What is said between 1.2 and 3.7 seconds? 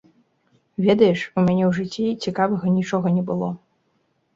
у мяне ў жыцці цікавага нічога не было.